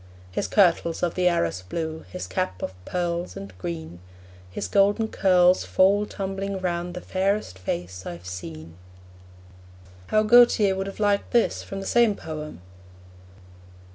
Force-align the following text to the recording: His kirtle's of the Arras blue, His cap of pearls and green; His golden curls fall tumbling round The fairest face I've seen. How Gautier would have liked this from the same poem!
His 0.31 0.47
kirtle's 0.47 1.03
of 1.03 1.13
the 1.13 1.27
Arras 1.29 1.61
blue, 1.61 2.05
His 2.11 2.25
cap 2.25 2.63
of 2.63 2.73
pearls 2.85 3.37
and 3.37 3.55
green; 3.59 3.99
His 4.49 4.67
golden 4.67 5.09
curls 5.09 5.63
fall 5.63 6.07
tumbling 6.07 6.57
round 6.59 6.95
The 6.95 7.01
fairest 7.01 7.59
face 7.59 8.03
I've 8.03 8.25
seen. 8.25 8.77
How 10.07 10.23
Gautier 10.23 10.75
would 10.75 10.87
have 10.87 10.99
liked 10.99 11.29
this 11.29 11.61
from 11.61 11.81
the 11.81 11.85
same 11.85 12.15
poem! 12.15 12.61